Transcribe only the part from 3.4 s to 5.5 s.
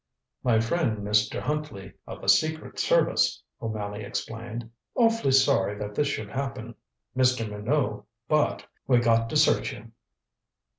O'Malley explained. "Awful